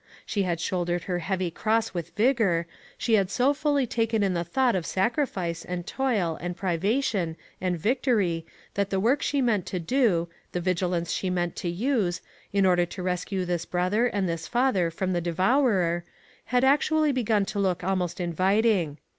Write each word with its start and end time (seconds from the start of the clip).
She 0.25 0.41
had 0.41 0.59
shouldered 0.59 1.03
her 1.03 1.19
heavy 1.19 1.51
cross 1.51 1.93
with 1.93 2.15
vigor. 2.15 2.65
She 2.97 3.13
had 3.13 3.29
so 3.29 3.53
fully 3.53 3.85
taken 3.85 4.23
in 4.23 4.33
the 4.33 4.43
thought 4.43 4.73
of 4.73 4.83
sacrifice, 4.83 5.63
and 5.63 5.85
toil, 5.85 6.39
and 6.41 6.57
privation, 6.57 7.37
and 7.61 7.77
victory, 7.77 8.43
that 8.73 8.89
the 8.89 8.99
work 8.99 9.21
she 9.21 9.43
meant 9.43 9.67
to 9.67 9.79
do, 9.79 10.27
the 10.53 10.59
vigi 10.59 10.87
lance 10.87 11.11
she 11.11 11.29
meant 11.29 11.55
to 11.57 11.69
use, 11.69 12.21
in 12.51 12.65
order 12.65 12.87
to 12.87 13.03
rescue 13.03 13.45
this 13.45 13.65
brother 13.65 14.07
and 14.07 14.27
this 14.27 14.47
father 14.47 14.89
from 14.89 15.13
the 15.13 15.21
de 15.21 15.33
vourer, 15.33 16.01
had 16.45 16.63
actually 16.63 17.11
begun 17.11 17.45
to 17.45 17.59
look 17.59 17.83
almost 17.83 18.19
inviting. 18.19 18.97